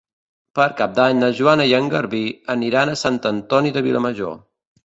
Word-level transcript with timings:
Per 0.59 0.65
Cap 0.79 0.95
d'Any 0.99 1.19
na 1.23 1.29
Joana 1.41 1.67
i 1.71 1.75
en 1.81 1.91
Garbí 1.95 2.23
aniran 2.57 2.93
a 2.95 2.99
Sant 3.05 3.21
Antoni 3.33 3.75
de 3.77 3.89
Vilamajor. 3.91 4.35